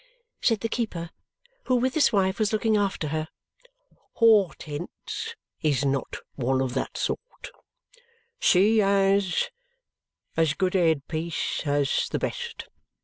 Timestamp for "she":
8.39-8.79